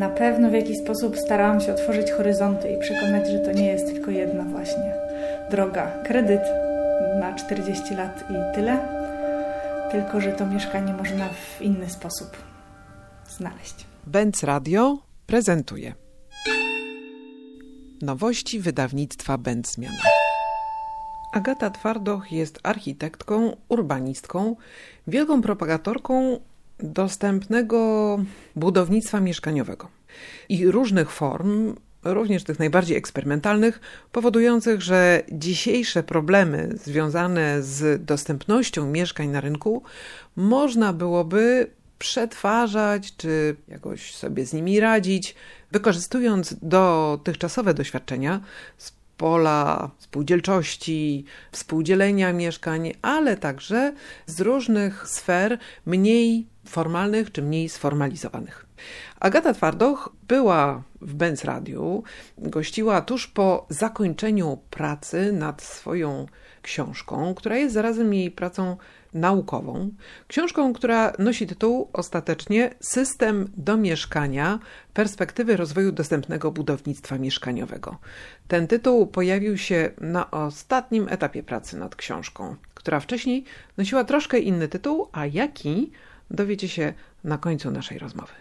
[0.00, 3.86] Na pewno w jakiś sposób starałam się otworzyć horyzonty i przekonać, że to nie jest
[3.86, 4.94] tylko jedna właśnie
[5.50, 6.02] droga.
[6.04, 6.42] Kredyt
[7.20, 8.78] na 40 lat i tyle,
[9.90, 12.28] tylko że to mieszkanie można w inny sposób
[13.28, 13.86] znaleźć.
[14.06, 15.94] Benz Radio prezentuje
[18.02, 20.02] nowości wydawnictwa Benz Zmiana.
[21.32, 24.56] Agata Twardoch jest architektką, urbanistką,
[25.06, 26.40] wielką propagatorką
[26.82, 28.18] dostępnego
[28.56, 29.88] budownictwa mieszkaniowego
[30.48, 31.74] i różnych form,
[32.04, 33.80] również tych najbardziej eksperymentalnych,
[34.12, 39.82] powodujących, że dzisiejsze problemy związane z dostępnością mieszkań na rynku
[40.36, 45.34] można byłoby przetwarzać, czy jakoś sobie z nimi radzić,
[45.70, 48.40] wykorzystując dotychczasowe doświadczenia
[48.78, 53.92] z pola spółdzielczości, współdzielenia mieszkań, ale także
[54.26, 58.66] z różnych sfer mniej formalnych czy mniej sformalizowanych.
[59.20, 62.02] Agata Twardoch była w Benz Radiu,
[62.38, 66.26] gościła tuż po zakończeniu pracy nad swoją
[66.62, 68.76] książką, która jest zarazem jej pracą
[69.14, 69.90] naukową.
[70.28, 74.58] Książką, która nosi tytuł ostatecznie System do mieszkania
[74.94, 77.98] perspektywy rozwoju dostępnego budownictwa mieszkaniowego.
[78.48, 83.44] Ten tytuł pojawił się na ostatnim etapie pracy nad książką, która wcześniej
[83.76, 85.92] nosiła troszkę inny tytuł, a jaki
[86.30, 86.92] dowiecie się
[87.24, 88.32] na końcu naszej rozmowy.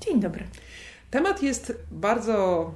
[0.00, 0.44] Dzień dobry.
[1.10, 2.74] Temat jest bardzo,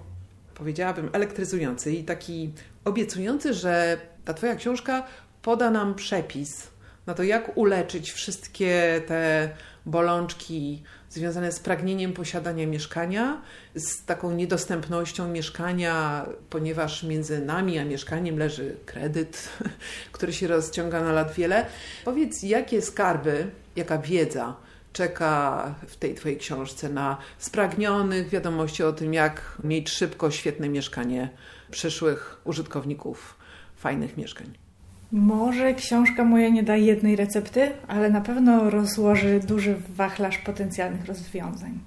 [0.55, 2.53] powiedziałabym, elektryzujący i taki
[2.85, 5.07] obiecujący, że ta Twoja książka
[5.43, 6.69] poda nam przepis
[7.09, 9.51] na to, jak uleczyć wszystkie te
[9.87, 13.43] bolączki związane z pragnieniem posiadania mieszkania,
[13.75, 19.49] z taką niedostępnością mieszkania, ponieważ między nami a mieszkaniem leży kredyt,
[20.13, 21.67] który się rozciąga na lat wiele.
[22.05, 24.57] Powiedz, jakie skarby, jaka wiedza
[24.93, 31.29] czeka w tej Twojej książce na spragnionych wiadomości o tym, jak mieć szybko świetne mieszkanie
[31.71, 33.37] przyszłych użytkowników
[33.77, 34.68] fajnych mieszkań.
[35.13, 41.79] Może książka moja nie da jednej recepty, ale na pewno rozłoży duży wachlarz potencjalnych rozwiązań.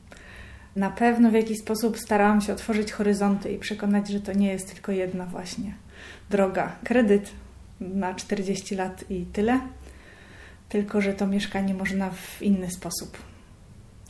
[0.76, 4.74] Na pewno w jakiś sposób starałam się otworzyć horyzonty i przekonać, że to nie jest
[4.74, 5.74] tylko jedna właśnie
[6.30, 6.76] droga.
[6.84, 7.32] Kredyt
[7.80, 9.60] na 40 lat i tyle,
[10.70, 13.18] tylko że to mieszkanie można w inny sposób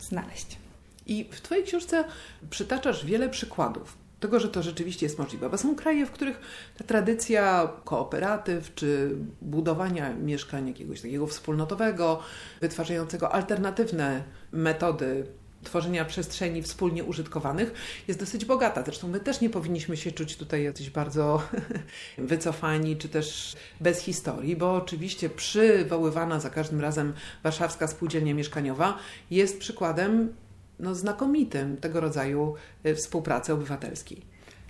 [0.00, 0.58] znaleźć.
[1.06, 2.04] I w Twojej książce
[2.50, 5.50] przytaczasz wiele przykładów tego, że to rzeczywiście jest możliwe.
[5.50, 6.40] Bo są kraje, w których
[6.78, 12.20] ta tradycja kooperatyw czy budowania mieszkań jakiegoś takiego wspólnotowego,
[12.60, 14.22] wytwarzającego alternatywne
[14.52, 15.26] metody
[15.62, 17.72] tworzenia przestrzeni wspólnie użytkowanych
[18.08, 18.82] jest dosyć bogata.
[18.82, 21.42] Zresztą my też nie powinniśmy się czuć tutaj jacyś bardzo
[22.18, 27.12] wycofani, czy też bez historii, bo oczywiście przywoływana za każdym razem
[27.42, 28.98] warszawska spółdzielnia mieszkaniowa
[29.30, 30.34] jest przykładem
[30.82, 32.54] no, znakomitym tego rodzaju
[32.86, 34.22] y, współpracy obywatelskiej.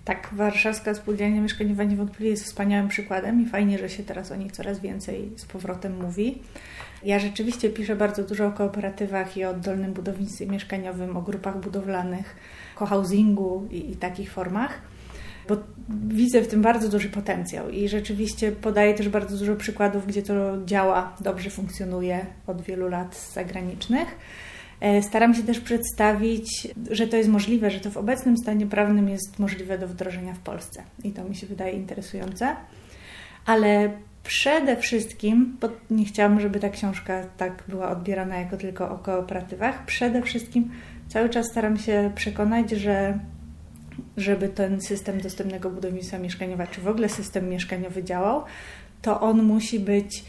[0.05, 4.51] Tak, Warszawska Spółdzielnia Mieszkaniowa niewątpliwie jest wspaniałym przykładem i fajnie, że się teraz o niej
[4.51, 6.41] coraz więcej z powrotem mówi.
[7.03, 12.35] Ja rzeczywiście piszę bardzo dużo o kooperatywach i o oddolnym budownictwie mieszkaniowym, o grupach budowlanych,
[12.79, 14.81] co-housingu i, i takich formach,
[15.47, 15.57] bo
[16.07, 20.33] widzę w tym bardzo duży potencjał i rzeczywiście podaję też bardzo dużo przykładów, gdzie to
[20.65, 24.07] działa, dobrze funkcjonuje od wielu lat zagranicznych.
[24.83, 29.09] E, staram się też przedstawić, że to jest możliwe, że to w obecnym stanie prawnym
[29.09, 30.83] jest możliwe do wdrożenia w Polsce.
[31.03, 32.55] I to mi się wydaje interesujące.
[33.45, 33.91] Ale
[34.23, 39.85] przede wszystkim, bo nie chciałam, żeby ta książka tak była odbierana jako tylko o kooperatywach,
[39.85, 40.71] przede wszystkim
[41.07, 43.19] cały czas staram się przekonać, że
[44.17, 48.43] żeby ten system dostępnego budownictwa mieszkaniowego, czy w ogóle system mieszkaniowy działał,
[49.01, 50.23] to on musi być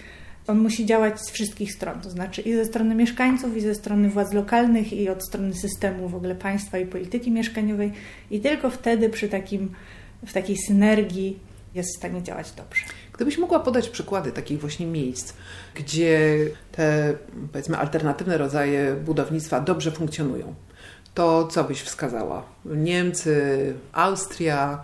[0.47, 4.11] on musi działać z wszystkich stron, to znaczy i ze strony mieszkańców, i ze strony
[4.11, 7.93] władz lokalnych, i od strony systemu w ogóle państwa i polityki mieszkaniowej.
[8.31, 9.73] I tylko wtedy przy takim,
[10.27, 11.39] w takiej synergii
[11.75, 12.85] jest w stanie działać dobrze.
[13.13, 15.33] Gdybyś mogła podać przykłady takich właśnie miejsc,
[15.75, 16.39] gdzie
[16.73, 17.15] te
[17.53, 20.55] powiedzmy alternatywne rodzaje budownictwa dobrze funkcjonują,
[21.15, 22.47] to co byś wskazała?
[22.65, 24.83] Niemcy, Austria,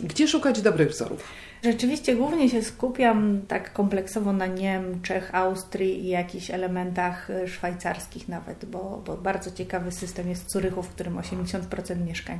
[0.00, 1.24] gdzie szukać dobrych wzorów?
[1.62, 8.64] Rzeczywiście głównie się skupiam tak kompleksowo na Niemczech, Austrii i jakichś elementach e, szwajcarskich nawet,
[8.64, 12.38] bo, bo bardzo ciekawy system jest w w którym 80% mieszkań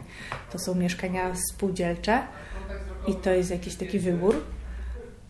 [0.53, 2.23] to są mieszkania spółdzielcze
[3.09, 4.45] i to jest jakiś taki wybór.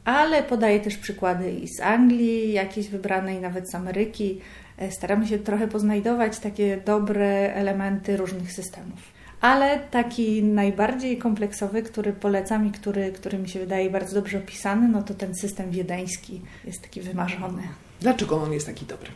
[0.05, 4.41] Ale podaję też przykłady i z Anglii, jakiejś wybranej, nawet z Ameryki.
[4.79, 12.13] E, staramy się trochę poznajdować takie dobre elementy różnych systemów ale taki najbardziej kompleksowy, który
[12.13, 16.41] polecam i który, który mi się wydaje bardzo dobrze opisany, no to ten system wiedeński
[16.65, 17.63] jest taki wymarzony.
[18.01, 19.11] Dlaczego on jest taki dobry?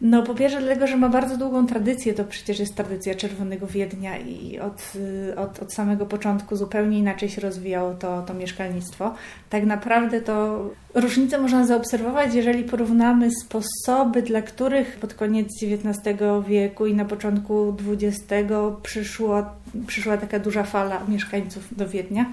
[0.00, 4.18] No po pierwsze dlatego, że ma bardzo długą tradycję, to przecież jest tradycja Czerwonego Wiednia
[4.18, 4.92] i od,
[5.36, 9.14] od, od samego początku zupełnie inaczej się rozwijało to, to mieszkalnictwo.
[9.50, 16.18] Tak naprawdę to różnicę można zaobserwować, jeżeli porównamy sposoby, dla których pod koniec XIX
[16.48, 18.52] wieku i na początku XX
[18.82, 19.42] przyszło,
[19.86, 22.26] przyszła taka duża fala mieszkańców do Wiednia.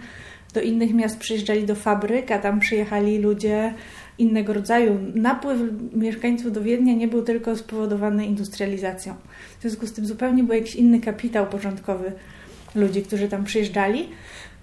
[0.53, 3.73] Do innych miast przyjeżdżali do fabryk, a tam przyjechali ludzie
[4.17, 4.99] innego rodzaju.
[5.15, 5.59] Napływ
[5.93, 9.13] mieszkańców do Wiednia nie był tylko spowodowany industrializacją.
[9.59, 12.11] W związku z tym zupełnie był jakiś inny kapitał początkowy
[12.75, 14.09] ludzi, którzy tam przyjeżdżali.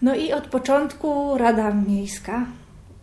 [0.02, 2.47] No i od początku Rada Miejska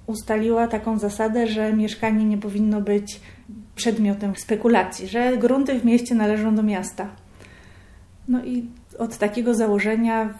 [0.07, 3.19] ustaliła taką zasadę, że mieszkanie nie powinno być
[3.75, 7.07] przedmiotem spekulacji, że grunty w mieście należą do miasta.
[8.27, 8.65] No i
[8.97, 10.33] od takiego założenia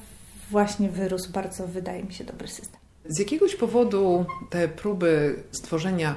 [0.52, 2.87] właśnie wyrósł bardzo, wydaje mi się, dobry system.
[3.10, 6.16] Z jakiegoś powodu te próby stworzenia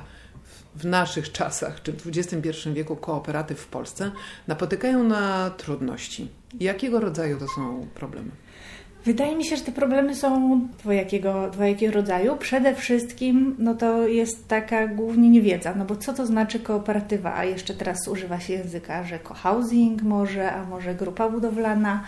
[0.75, 4.11] w naszych czasach, czy w XXI wieku kooperatyw w Polsce
[4.49, 6.29] napotykają na trudności.
[6.61, 8.31] Jakiego rodzaju to są problemy?
[9.05, 12.37] Wydaje mi się, że te problemy są dwojakiego, dwojakiego rodzaju.
[12.37, 17.45] Przede wszystkim no to jest taka głównie niewiedza, no bo co to znaczy kooperatywa, a
[17.45, 22.05] jeszcze teraz używa się języka, że cohousing może, a może grupa budowlana,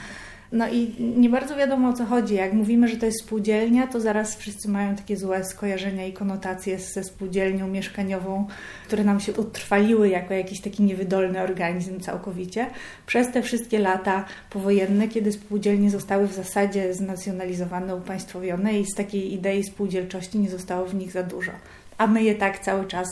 [0.52, 2.34] no i nie bardzo wiadomo o co chodzi.
[2.34, 6.78] Jak mówimy, że to jest spółdzielnia, to zaraz wszyscy mają takie złe skojarzenia i konotacje
[6.78, 8.46] ze spółdzielnią mieszkaniową,
[8.86, 12.66] które nam się utrwaliły jako jakiś taki niewydolny organizm całkowicie.
[13.06, 19.34] Przez te wszystkie lata powojenne, kiedy spółdzielnie zostały w zasadzie znacjonalizowane, upaństwowione i z takiej
[19.34, 21.52] idei spółdzielczości nie zostało w nich za dużo.
[21.98, 23.08] A my je tak cały czas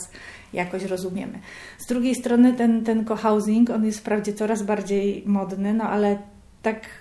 [0.53, 1.39] jakoś rozumiemy.
[1.77, 6.17] Z drugiej strony ten, ten cohousing, on jest wprawdzie coraz bardziej modny, no ale
[6.61, 7.00] tak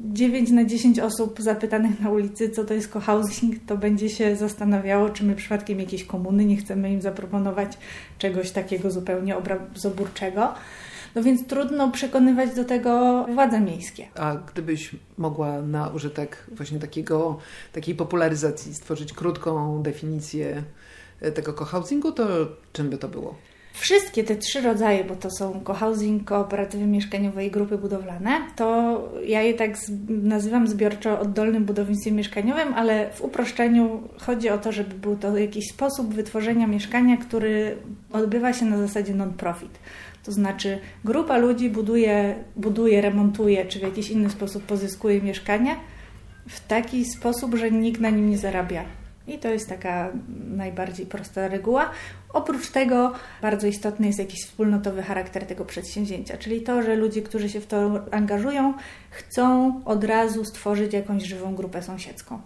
[0.00, 5.10] 9 na 10 osób zapytanych na ulicy, co to jest cohousing, to będzie się zastanawiało,
[5.10, 7.78] czy my przypadkiem jakiejś komuny nie chcemy im zaproponować
[8.18, 10.54] czegoś takiego zupełnie obrazoburczego.
[11.14, 14.08] No więc trudno przekonywać do tego władze miejskie.
[14.14, 17.38] A gdybyś mogła na użytek właśnie takiego,
[17.72, 20.62] takiej popularyzacji stworzyć krótką definicję
[21.34, 22.26] tego cohousingu, to
[22.72, 23.34] czym by to było?
[23.80, 29.42] Wszystkie te trzy rodzaje, bo to są cohousing, kooperatywy mieszkaniowe i grupy budowlane, to ja
[29.42, 29.70] je tak
[30.08, 35.70] nazywam zbiorczo oddolnym budownictwem mieszkaniowym, ale w uproszczeniu chodzi o to, żeby był to jakiś
[35.70, 37.76] sposób wytworzenia mieszkania, który
[38.12, 39.78] odbywa się na zasadzie non-profit.
[40.24, 45.76] To znaczy grupa ludzi buduje, buduje, remontuje, czy w jakiś inny sposób pozyskuje mieszkanie
[46.48, 48.99] w taki sposób, że nikt na nim nie zarabia.
[49.30, 50.12] I to jest taka
[50.50, 51.90] najbardziej prosta reguła.
[52.32, 53.12] Oprócz tego
[53.42, 57.66] bardzo istotny jest jakiś wspólnotowy charakter tego przedsięwzięcia, czyli to, że ludzie, którzy się w
[57.66, 58.74] to angażują,
[59.10, 62.40] chcą od razu stworzyć jakąś żywą grupę sąsiedzką.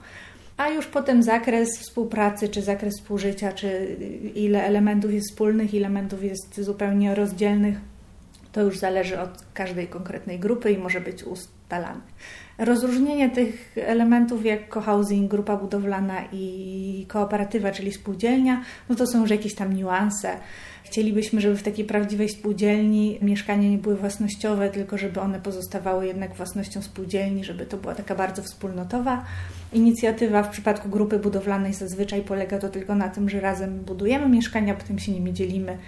[0.57, 3.97] A już potem zakres współpracy, czy zakres współżycia, czy
[4.35, 7.79] ile elementów jest wspólnych, ile elementów jest zupełnie rozdzielnych,
[8.53, 12.01] to już zależy od każdej konkretnej grupy i może być ustalane.
[12.59, 19.31] Rozróżnienie tych elementów jak cohousing, grupa budowlana i kooperatywa, czyli spółdzielnia, no to są już
[19.31, 20.37] jakieś tam niuanse.
[20.85, 26.35] Chcielibyśmy, żeby w takiej prawdziwej spółdzielni mieszkania nie były własnościowe, tylko żeby one pozostawały jednak
[26.35, 29.25] własnością spółdzielni, żeby to była taka bardzo wspólnotowa
[29.73, 30.43] inicjatywa.
[30.43, 34.99] W przypadku grupy budowlanej zazwyczaj polega to tylko na tym, że razem budujemy mieszkania, potem
[34.99, 35.79] się nimi dzielimy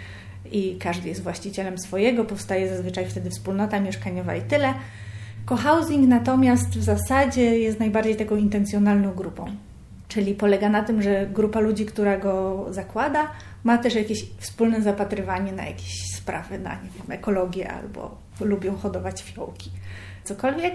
[0.53, 2.25] i każdy jest właścicielem swojego.
[2.25, 4.75] Powstaje zazwyczaj wtedy wspólnota mieszkaniowa i tyle.
[5.47, 9.47] Cohousing natomiast w zasadzie jest najbardziej taką intencjonalną grupą.
[10.09, 13.31] Czyli polega na tym, że grupa ludzi, która go zakłada,
[13.65, 19.23] ma też jakieś wspólne zapatrywanie na jakieś sprawy, na nie wiem, ekologię albo lubią hodować
[19.23, 19.71] fiołki.
[20.25, 20.75] Cokolwiek.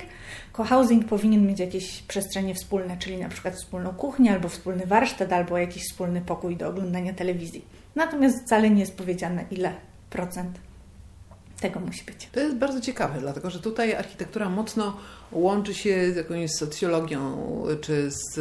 [0.51, 5.57] Cohousing powinien mieć jakieś przestrzenie wspólne, czyli na przykład wspólną kuchnię, albo wspólny warsztat, albo
[5.57, 7.65] jakiś wspólny pokój do oglądania telewizji.
[7.95, 9.73] Natomiast wcale nie jest powiedziane, ile
[10.09, 10.70] procent
[11.61, 12.29] tego musi być.
[12.31, 14.97] To jest bardzo ciekawe, dlatego że tutaj architektura mocno
[15.31, 17.37] łączy się z jakąś socjologią
[17.81, 18.39] czy z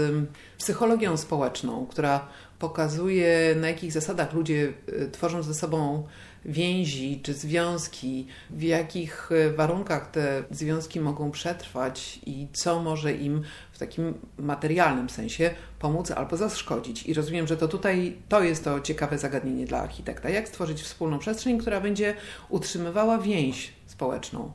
[0.58, 2.28] psychologią społeczną, która
[2.60, 6.04] pokazuje, na jakich zasadach ludzie y, tworzą ze sobą
[6.44, 13.42] więzi czy związki, w jakich e, warunkach te związki mogą przetrwać i co może im
[13.72, 17.02] w takim materialnym sensie pomóc albo zaszkodzić.
[17.06, 20.28] I rozumiem, że to tutaj to jest to ciekawe zagadnienie dla architekta.
[20.28, 22.14] Jak stworzyć wspólną przestrzeń, która będzie
[22.48, 24.52] utrzymywała więź społeczną?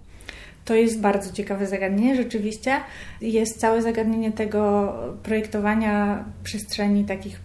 [0.66, 2.16] To jest bardzo ciekawe zagadnienie.
[2.16, 2.82] Rzeczywiście
[3.22, 4.94] jest całe zagadnienie tego
[5.24, 7.45] projektowania przestrzeni takich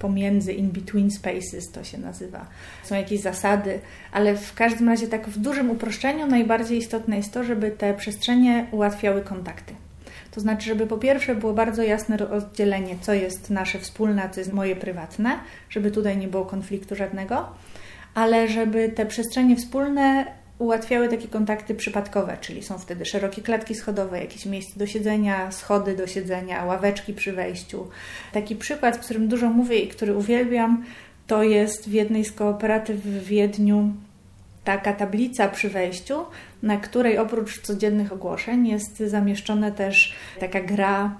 [0.00, 2.46] pomiędzy, in between spaces to się nazywa.
[2.84, 3.80] Są jakieś zasady,
[4.12, 8.66] ale w każdym razie tak w dużym uproszczeniu najbardziej istotne jest to, żeby te przestrzenie
[8.70, 9.74] ułatwiały kontakty.
[10.30, 14.40] To znaczy, żeby po pierwsze było bardzo jasne rozdzielenie, co jest nasze wspólne, a co
[14.40, 15.38] jest moje prywatne,
[15.70, 17.48] żeby tutaj nie było konfliktu żadnego,
[18.14, 20.26] ale żeby te przestrzenie wspólne
[20.60, 25.96] ułatwiały takie kontakty przypadkowe, czyli są wtedy szerokie klatki schodowe, jakieś miejsce do siedzenia, schody
[25.96, 27.88] do siedzenia, ławeczki przy wejściu.
[28.32, 30.84] Taki przykład, z którym dużo mówię i który uwielbiam,
[31.26, 33.92] to jest w jednej z kooperatyw w Wiedniu
[34.64, 36.24] taka tablica przy wejściu,
[36.62, 41.16] na której oprócz codziennych ogłoszeń jest zamieszczona też taka gra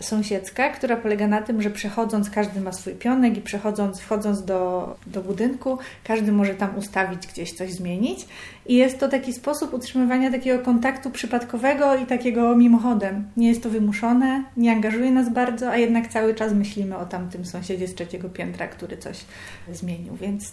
[0.00, 4.96] sąsiedzka, która polega na tym, że przechodząc, każdy ma swój pionek i przechodząc, wchodząc do,
[5.06, 8.26] do budynku, każdy może tam ustawić gdzieś coś zmienić.
[8.66, 13.28] I jest to taki sposób utrzymywania takiego kontaktu przypadkowego i takiego mimochodem.
[13.36, 17.44] Nie jest to wymuszone, nie angażuje nas bardzo, a jednak cały czas myślimy o tamtym
[17.44, 19.16] sąsiedzie z trzeciego piętra, który coś
[19.72, 20.16] zmienił.
[20.16, 20.52] Więc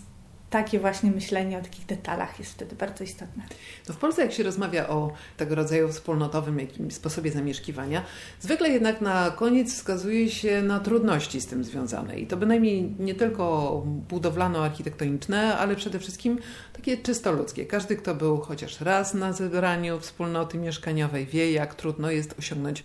[0.52, 3.44] takie właśnie myślenie o takich detalach jest wtedy bardzo istotne.
[3.88, 8.04] No w Polsce jak się rozmawia o tego rodzaju wspólnotowym jakimś sposobie zamieszkiwania,
[8.40, 12.20] zwykle jednak na koniec wskazuje się na trudności z tym związane.
[12.20, 16.40] I to bynajmniej nie tylko budowlano-architektoniczne, ale przede wszystkim
[16.74, 17.66] takie czysto ludzkie.
[17.66, 22.84] Każdy, kto był chociaż raz na zebraniu wspólnoty mieszkaniowej wie, jak trudno jest osiągnąć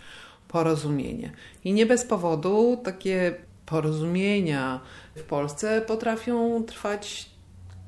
[0.49, 1.32] porozumienie.
[1.64, 3.35] I nie bez powodu takie
[3.66, 4.80] porozumienia
[5.16, 7.36] w Polsce potrafią trwać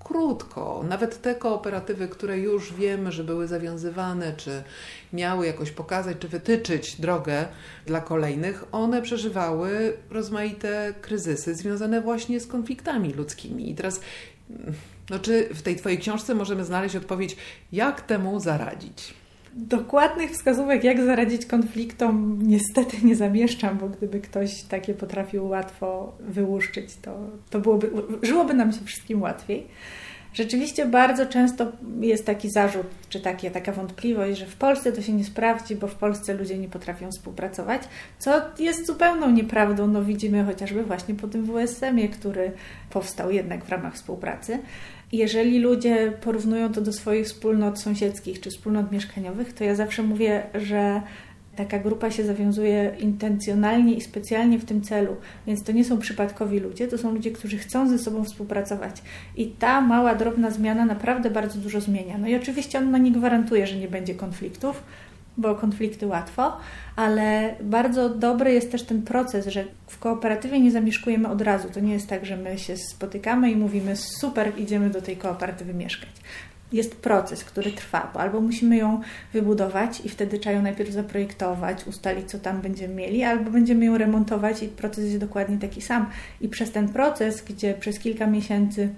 [0.09, 0.85] krótko.
[0.89, 4.63] Nawet te kooperatywy, które już wiemy, że były zawiązywane, czy
[5.13, 7.49] miały jakoś pokazać, czy wytyczyć drogę
[7.87, 13.71] dla kolejnych, one przeżywały rozmaite kryzysy związane właśnie z konfliktami ludzkimi.
[13.71, 14.01] I teraz,
[15.11, 17.37] no czy w tej Twojej książce możemy znaleźć odpowiedź,
[17.73, 19.15] jak temu zaradzić?
[19.55, 26.97] Dokładnych wskazówek, jak zaradzić konfliktom, niestety nie zamieszczam, bo gdyby ktoś takie potrafił łatwo wyłuszczyć,
[27.03, 27.19] to,
[27.51, 27.91] to byłoby,
[28.23, 29.67] żyłoby nam się wszystkim łatwiej.
[30.35, 35.13] Rzeczywiście bardzo często jest taki zarzut, czy takie, taka wątpliwość, że w Polsce to się
[35.13, 37.83] nie sprawdzi, bo w Polsce ludzie nie potrafią współpracować,
[38.19, 39.87] co jest zupełną nieprawdą.
[39.87, 42.53] No widzimy chociażby właśnie po tym WSM-ie, który
[42.91, 44.59] powstał jednak w ramach współpracy.
[45.13, 50.43] Jeżeli ludzie porównują to do swoich wspólnot sąsiedzkich czy wspólnot mieszkaniowych, to ja zawsze mówię,
[50.55, 51.03] że
[51.57, 56.61] taka grupa się zawiązuje intencjonalnie i specjalnie w tym celu, więc to nie są przypadkowi
[56.61, 59.03] ludzie, to są ludzie, którzy chcą ze sobą współpracować.
[59.37, 62.19] I ta mała, drobna zmiana naprawdę bardzo dużo zmienia.
[62.19, 64.83] No i oczywiście ona nie gwarantuje, że nie będzie konfliktów,
[65.39, 66.57] bo konflikty łatwo,
[66.97, 71.69] ale bardzo dobry jest też ten proces, że w kooperatywie nie zamieszkujemy od razu.
[71.75, 75.75] To nie jest tak, że my się spotykamy i mówimy super, idziemy do tej kooperatywy
[75.75, 76.11] mieszkać
[76.73, 79.01] jest proces, który trwa, bo albo musimy ją
[79.33, 83.99] wybudować i wtedy trzeba ją najpierw zaprojektować, ustalić, co tam będziemy mieli, albo będziemy ją
[83.99, 86.11] remontować i proces jest dokładnie taki sam.
[86.41, 88.89] I przez ten proces, gdzie przez kilka miesięcy,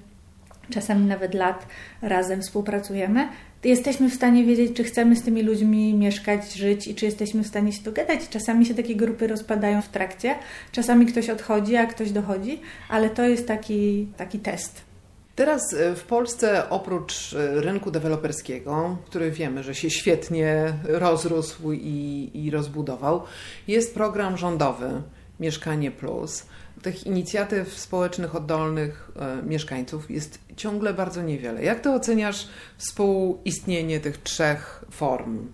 [0.71, 1.67] czasami nawet lat
[2.03, 3.29] razem współpracujemy,
[3.65, 7.47] jesteśmy w stanie wiedzieć, czy chcemy z tymi ludźmi mieszkać, żyć i czy jesteśmy w
[7.47, 8.29] stanie się dogadać.
[8.29, 10.35] Czasami się takie grupy rozpadają w trakcie,
[10.73, 14.91] czasami ktoś odchodzi, a ktoś dochodzi, ale to jest taki, taki test.
[15.37, 22.31] Teraz e, w Polsce oprócz e, rynku deweloperskiego, który wiemy, że się świetnie rozrósł i,
[22.35, 23.23] i rozbudował,
[23.69, 25.03] jest program rządowy
[25.41, 26.47] Mieszkanie Plus.
[26.83, 31.65] Tych inicjatyw społecznych oddolnych e, mieszkańców jest ciągle bardzo niewiele.
[31.65, 35.49] Jak ty oceniasz współistnienie tych trzech form?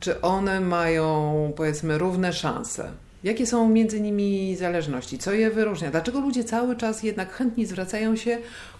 [0.00, 2.92] Czy one mają, powiedzmy, równe szanse?
[3.24, 5.18] Jakie są między nimi zależności?
[5.18, 5.90] Co je wyróżnia?
[5.90, 8.38] Dlaczego ludzie cały czas jednak chętnie zwracają się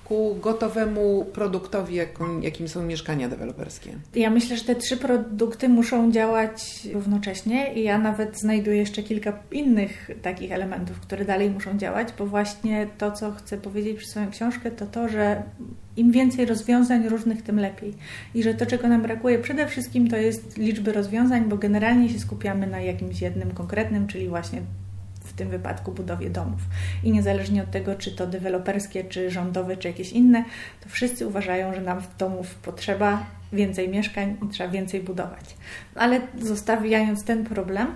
[0.08, 1.94] ku gotowemu produktowi,
[2.42, 3.90] jakim, są mieszkania deweloperskie?
[4.14, 9.38] Ja myślę, że te trzy produkty muszą działać równocześnie i ja nawet znajduję jeszcze kilka
[9.52, 14.30] innych takich elementów, które dalej muszą działać, bo właśnie to, co chcę powiedzieć przez swoją
[14.30, 15.42] książkę, to to, że
[15.96, 17.94] im więcej rozwiązań różnych, tym lepiej.
[18.34, 22.18] I że to, czego nam brakuje przede wszystkim, to jest liczby rozwiązań, bo generalnie się
[22.18, 24.62] skupiamy na jakimś jednym konkretnym, czyli właśnie
[25.36, 26.60] tym wypadku budowie domów.
[27.04, 30.44] I niezależnie od tego, czy to deweloperskie, czy rządowe, czy jakieś inne,
[30.80, 35.56] to wszyscy uważają, że nam w domów potrzeba więcej mieszkań i trzeba więcej budować.
[35.94, 37.94] Ale zostawiając ten problem,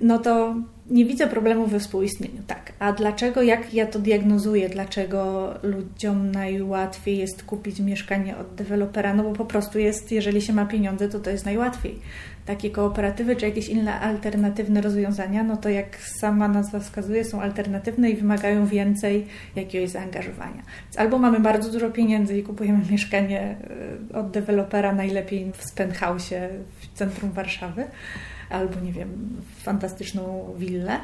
[0.00, 0.54] no to
[0.90, 2.72] nie widzę problemu we współistnieniu, tak.
[2.78, 9.14] A dlaczego, jak ja to diagnozuję, dlaczego ludziom najłatwiej jest kupić mieszkanie od dewelopera?
[9.14, 11.98] No bo po prostu jest, jeżeli się ma pieniądze, to to jest najłatwiej.
[12.46, 18.10] Takie kooperatywy czy jakieś inne alternatywne rozwiązania, no to jak sama nazwa wskazuje, są alternatywne
[18.10, 19.26] i wymagają więcej
[19.56, 20.62] jakiegoś zaangażowania.
[20.84, 23.56] Więc albo mamy bardzo dużo pieniędzy i kupujemy mieszkanie
[24.12, 26.34] e, od dewelopera, najlepiej w penthouse
[26.80, 27.84] w centrum Warszawy,
[28.54, 31.00] albo nie wiem, fantastyczną willę.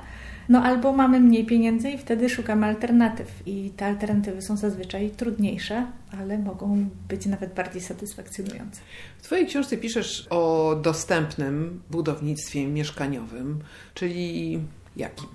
[0.48, 3.42] No albo mamy mniej pieniędzy i wtedy szukamy alternatyw.
[3.46, 5.86] I te alternatywy są zazwyczaj trudniejsze,
[6.20, 8.80] ale mogą być nawet bardziej satysfakcjonujące.
[9.18, 13.60] W Twojej książce piszesz o dostępnym budownictwie mieszkaniowym,
[13.94, 14.60] czyli
[14.96, 15.26] jakim?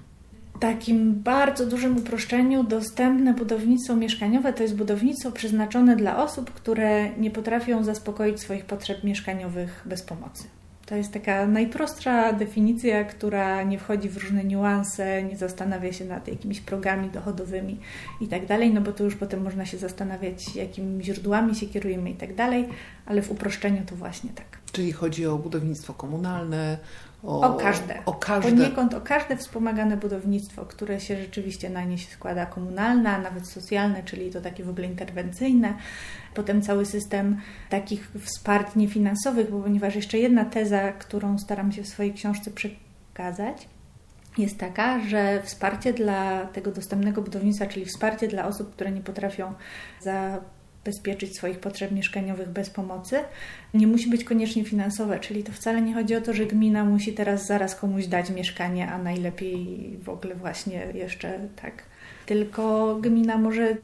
[0.60, 7.32] takim bardzo dużym uproszczeniu dostępne budownictwo mieszkaniowe to jest budownictwo przeznaczone dla osób, które nie
[7.32, 10.44] potrafią zaspokoić swoich potrzeb mieszkaniowych bez pomocy.
[10.86, 16.28] To jest taka najprostsza definicja, która nie wchodzi w różne niuanse, nie zastanawia się nad
[16.28, 17.80] jakimiś progami dochodowymi
[18.22, 22.10] i tak dalej, no bo to już potem można się zastanawiać, jakimi źródłami się kierujemy
[22.10, 22.68] i tak dalej,
[23.06, 24.65] ale w uproszczeniu to właśnie tak.
[24.76, 26.78] Czyli chodzi o budownictwo komunalne,
[27.24, 28.06] o, o, każde.
[28.06, 28.52] O każde.
[28.52, 33.48] Poniekąd o każde wspomagane budownictwo, które się rzeczywiście na nie się składa komunalne, a nawet
[33.48, 35.74] socjalne, czyli to takie w ogóle interwencyjne.
[36.34, 37.38] Potem cały system
[37.70, 43.68] takich wsparć niefinansowych, bo ponieważ jeszcze jedna teza, którą staram się w swojej książce przekazać,
[44.38, 49.54] jest taka, że wsparcie dla tego dostępnego budownictwa, czyli wsparcie dla osób, które nie potrafią
[50.02, 50.42] za
[50.86, 53.20] zabezpieczyć swoich potrzeb mieszkaniowych bez pomocy,
[53.74, 57.14] nie musi być koniecznie finansowe, czyli to wcale nie chodzi o to, że gmina musi
[57.14, 61.84] teraz zaraz komuś dać mieszkanie, a najlepiej w ogóle właśnie jeszcze tak.
[62.26, 63.78] Tylko gmina może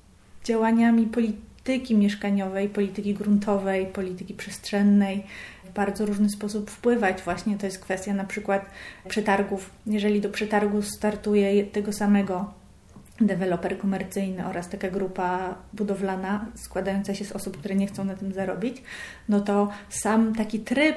[0.44, 5.24] działaniami polityki mieszkaniowej, polityki gruntowej, polityki przestrzennej
[5.66, 7.22] w bardzo różny sposób wpływać.
[7.22, 8.66] Właśnie to jest kwestia na przykład
[9.10, 9.70] przetargów.
[9.88, 12.61] Jeżeli do przetargu startuje tego samego
[13.28, 18.34] deweloper komercyjny oraz taka grupa budowlana składająca się z osób, które nie chcą na tym
[18.34, 18.84] zarobić,
[19.30, 20.96] no to sam taki tryb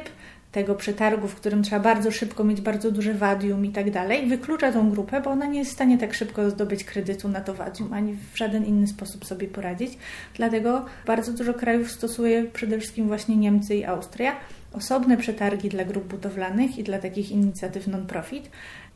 [0.55, 4.73] tego przetargu, w którym trzeba bardzo szybko mieć bardzo duże wadium i tak dalej, wyklucza
[4.73, 7.93] tą grupę, bo ona nie jest w stanie tak szybko zdobyć kredytu na to wadium,
[7.93, 9.99] ani w żaden inny sposób sobie poradzić.
[10.35, 14.37] Dlatego bardzo dużo krajów stosuje, przede wszystkim właśnie Niemcy i Austria,
[14.73, 18.51] osobne przetargi dla grup budowlanych i dla takich inicjatyw non-profit,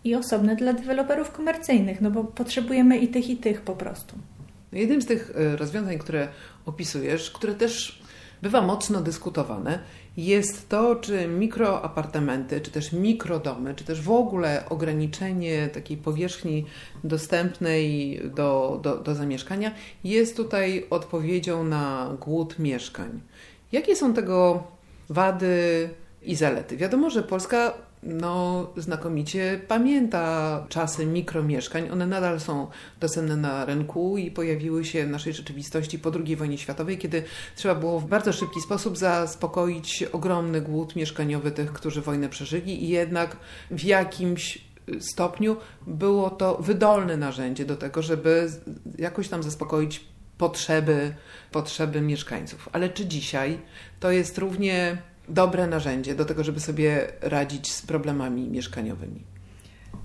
[0.04, 4.16] i osobne dla deweloperów komercyjnych, no bo potrzebujemy i tych, i tych po prostu.
[4.72, 6.28] Jednym z tych e, rozwiązań, które
[6.66, 8.02] opisujesz, które też
[8.42, 9.78] bywa mocno dyskutowane,
[10.16, 16.64] jest to, czy mikroapartamenty, czy też mikrodomy, czy też w ogóle ograniczenie takiej powierzchni
[17.04, 19.74] dostępnej do, do, do zamieszkania
[20.04, 23.20] jest tutaj odpowiedzią na głód mieszkań.
[23.72, 24.62] Jakie są tego
[25.08, 25.88] wady
[26.22, 26.76] i zalety?
[26.76, 31.90] Wiadomo, że Polska no, znakomicie pamięta czasy mikromieszkań.
[31.90, 32.66] One nadal są
[33.00, 37.22] dostępne na rynku i pojawiły się w naszej rzeczywistości po II wojnie światowej, kiedy
[37.56, 42.88] trzeba było w bardzo szybki sposób zaspokoić ogromny głód mieszkaniowy tych, którzy wojnę przeżyli i
[42.88, 43.36] jednak
[43.70, 44.68] w jakimś
[45.00, 48.50] stopniu było to wydolne narzędzie do tego, żeby
[48.98, 50.04] jakoś tam zaspokoić
[50.38, 51.14] potrzeby,
[51.52, 52.68] potrzeby mieszkańców.
[52.72, 53.58] Ale czy dzisiaj
[54.00, 59.24] to jest równie dobre narzędzie do tego, żeby sobie radzić z problemami mieszkaniowymi?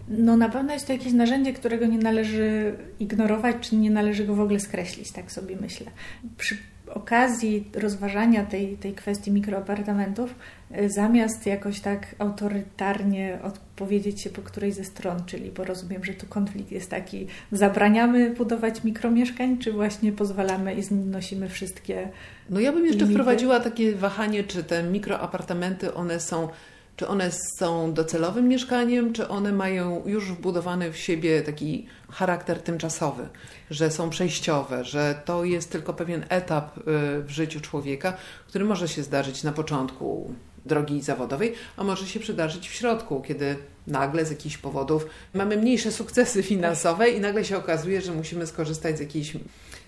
[0.07, 4.35] No na pewno jest to jakieś narzędzie, którego nie należy ignorować, czy nie należy go
[4.35, 5.91] w ogóle skreślić, tak sobie myślę.
[6.37, 6.57] Przy
[6.93, 10.35] okazji rozważania tej, tej kwestii mikroapartamentów,
[10.77, 16.13] y, zamiast jakoś tak autorytarnie odpowiedzieć się po której ze stron, czyli bo rozumiem, że
[16.13, 22.09] tu konflikt jest taki, zabraniamy budować mikromieszkań, czy właśnie pozwalamy i znosimy wszystkie.
[22.49, 23.13] No ja bym jeszcze limity?
[23.13, 26.49] wprowadziła takie wahanie, czy te mikroapartamenty, one są
[26.95, 33.27] czy one są docelowym mieszkaniem, czy one mają już wbudowany w siebie taki charakter tymczasowy,
[33.71, 36.81] że są przejściowe, że to jest tylko pewien etap y,
[37.23, 38.13] w życiu człowieka,
[38.47, 40.33] który może się zdarzyć na początku
[40.65, 43.55] drogi zawodowej, a może się przydarzyć w środku, kiedy
[43.87, 48.97] nagle z jakichś powodów mamy mniejsze sukcesy finansowe i nagle się okazuje, że musimy skorzystać
[48.97, 49.37] z jakiejś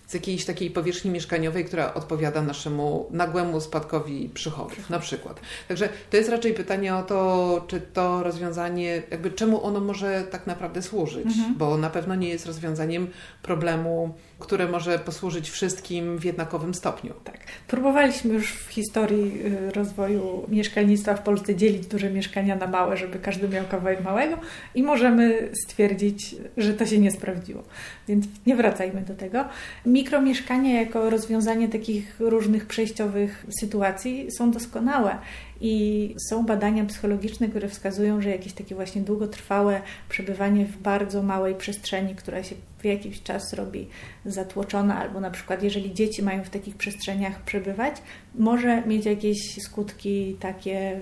[0.08, 5.40] z jakiejś takiej powierzchni mieszkaniowej, która odpowiada naszemu nagłemu spadkowi przychodów, na przykład.
[5.68, 10.48] Także to jest raczej pytanie o to, czy to rozwiązanie, jakby czemu ono może tak
[10.48, 11.56] naprawdę służyć, mhm.
[11.56, 13.08] bo na pewno nie jest rozwiązaniem
[13.42, 17.14] problemu które może posłużyć wszystkim w jednakowym stopniu.
[17.24, 17.38] Tak.
[17.68, 23.20] Próbowaliśmy już w historii y, rozwoju mieszkalnictwa w Polsce dzielić duże mieszkania na małe, żeby
[23.20, 24.38] każdy miał kawałek małego
[24.76, 27.64] i możemy stwierdzić, że to się nie sprawdziło.
[28.08, 29.46] Więc nie wracajmy do tego.
[29.86, 35.18] Mikromieszkania jako rozwiązanie takich różnych przejściowych sytuacji są doskonałe
[35.62, 41.56] i są badania psychologiczne, które wskazują, że jakieś takie właśnie długotrwałe przebywanie w bardzo małej
[41.56, 43.88] przestrzeni, która się w jakiś czas robi
[44.26, 47.96] zatłoczona, albo na przykład jeżeli dzieci mają w takich przestrzeniach przebywać,
[48.36, 51.00] może mieć jakieś skutki takie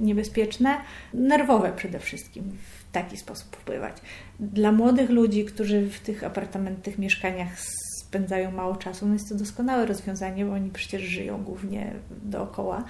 [0.00, 0.76] niebezpieczne,
[1.14, 3.96] nerwowe przede wszystkim w taki sposób wpływać.
[4.40, 7.48] Dla młodych ludzi, którzy w tych apartamentach, tych mieszkaniach
[8.14, 12.84] spędzają mało czasu, no jest to doskonałe rozwiązanie, bo oni przecież żyją głównie dookoła,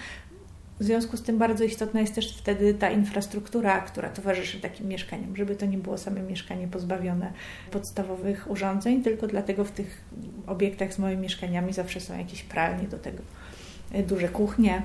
[0.81, 5.37] w związku z tym bardzo istotna jest też wtedy ta infrastruktura, która towarzyszy takim mieszkaniom,
[5.37, 7.33] żeby to nie było same mieszkanie pozbawione
[7.71, 10.05] podstawowych urządzeń, tylko dlatego w tych
[10.47, 13.23] obiektach z moimi mieszkaniami zawsze są jakieś pralnie do tego,
[14.09, 14.83] duże kuchnie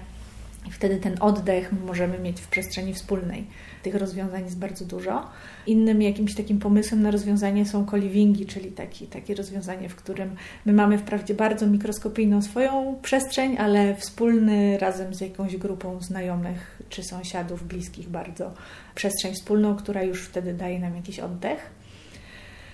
[0.67, 3.47] I wtedy ten oddech możemy mieć w przestrzeni wspólnej.
[3.83, 5.27] Tych rozwiązań jest bardzo dużo.
[5.67, 10.73] Innym jakimś takim pomysłem na rozwiązanie są koliwingi, czyli taki, takie rozwiązanie, w którym my
[10.73, 17.67] mamy wprawdzie bardzo mikroskopijną swoją przestrzeń, ale wspólny razem z jakąś grupą znajomych czy sąsiadów
[17.67, 18.53] bliskich bardzo
[18.95, 21.69] przestrzeń wspólną, która już wtedy daje nam jakiś oddech.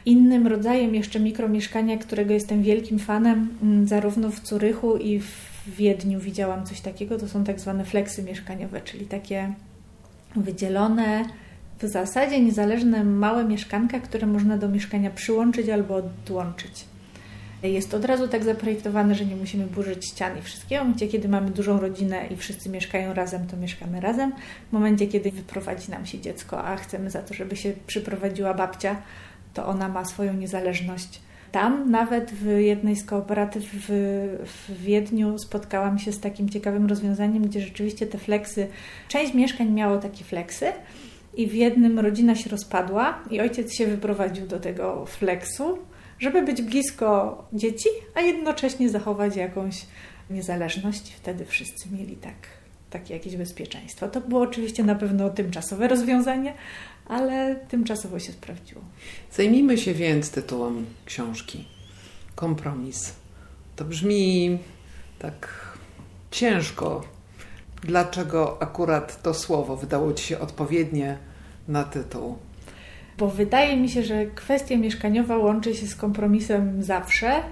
[0.06, 6.20] Innym rodzajem jeszcze mikromieszkania, którego jestem wielkim fanem, mm, zarówno w Curychu i w Wiedniu
[6.20, 9.54] widziałam coś takiego, to są tak zwane fleksy mieszkaniowe, czyli takie
[10.36, 11.26] wydzielone,
[11.80, 16.86] w zasadzie niezależne małe mieszkanka, które można do mieszkania przyłączyć albo odłączyć.
[17.64, 20.82] Jest od razu tak zaprojektowane, że nie musimy burzyć ścian i wszystkiego.
[20.82, 24.32] W momencie, kiedy mamy dużą rodzinę i wszyscy mieszkają razem, to mieszkamy razem.
[24.70, 29.02] W momencie, kiedy wyprowadzi nam się dziecko, a chcemy za to, żeby się przyprowadziła babcia,
[29.54, 31.22] to ona ma swoją niezależność.
[31.56, 33.88] Tam nawet w jednej z kooperatyw w,
[34.46, 38.68] w Wiedniu spotkałam się z takim ciekawym rozwiązaniem, gdzie rzeczywiście te fleksy,
[39.08, 40.66] część mieszkań miało takie fleksy,
[41.34, 45.78] i w jednym rodzina się rozpadła i ojciec się wyprowadził do tego fleksu,
[46.20, 49.86] żeby być blisko dzieci, a jednocześnie zachować jakąś
[50.30, 51.14] niezależność.
[51.14, 52.36] Wtedy wszyscy mieli tak,
[52.90, 54.08] takie jakieś bezpieczeństwo.
[54.08, 56.54] To było oczywiście na pewno tymczasowe rozwiązanie,
[57.08, 58.82] ale tymczasowo się sprawdziło.
[59.32, 61.66] Zajmijmy się więc tytułem książki.
[62.36, 63.14] Kompromis.
[63.76, 64.58] To brzmi
[65.20, 65.48] tak
[66.32, 67.04] ciężko.
[67.84, 71.18] Dlaczego akurat to słowo wydało Ci się odpowiednie
[71.68, 72.38] na tytuł?
[73.18, 77.44] Bo wydaje mi się, że kwestia mieszkaniowa łączy się z kompromisem zawsze,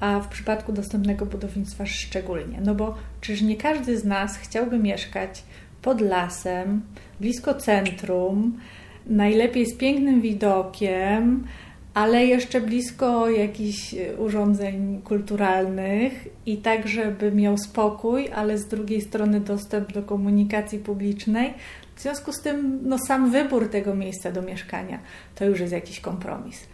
[0.00, 2.60] a w przypadku dostępnego budownictwa szczególnie.
[2.64, 5.42] No bo czyż nie każdy z nas chciałby mieszkać
[5.86, 6.82] pod lasem,
[7.20, 8.58] blisko centrum,
[9.06, 11.46] najlepiej z pięknym widokiem,
[11.94, 19.40] ale jeszcze blisko jakichś urządzeń kulturalnych i tak, żeby miał spokój, ale z drugiej strony
[19.40, 21.54] dostęp do komunikacji publicznej.
[21.96, 24.98] W związku z tym no, sam wybór tego miejsca do mieszkania
[25.34, 26.66] to już jest jakiś kompromis.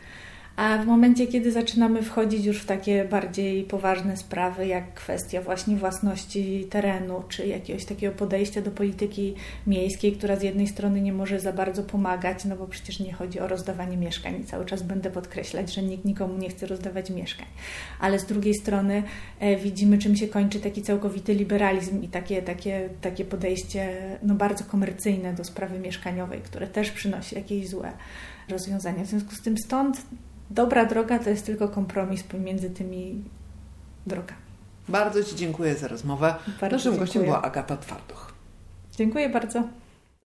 [0.56, 5.76] A w momencie, kiedy zaczynamy wchodzić już w takie bardziej poważne sprawy, jak kwestia właśnie
[5.76, 9.34] własności terenu, czy jakiegoś takiego podejścia do polityki
[9.66, 13.40] miejskiej, która z jednej strony nie może za bardzo pomagać, no bo przecież nie chodzi
[13.40, 17.46] o rozdawanie mieszkań i cały czas będę podkreślać, że nikt nikomu nie chce rozdawać mieszkań.
[18.00, 19.02] Ale z drugiej strony
[19.40, 24.64] e, widzimy, czym się kończy taki całkowity liberalizm i takie, takie, takie podejście no, bardzo
[24.64, 27.92] komercyjne do sprawy mieszkaniowej, które też przynosi jakieś złe
[28.48, 29.04] rozwiązania.
[29.04, 30.02] W związku z tym stąd
[30.54, 33.24] dobra droga to jest tylko kompromis pomiędzy tymi
[34.06, 34.40] drogami.
[34.88, 36.34] Bardzo Ci dziękuję za rozmowę.
[36.60, 36.98] Bardzo Naszym dziękuję.
[37.06, 38.32] gościem była Agata Twarduch.
[38.96, 39.62] Dziękuję bardzo.